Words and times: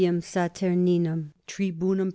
Saturninum 0.01 1.29
tribunum 1.45 2.09
pl. 2.09 2.09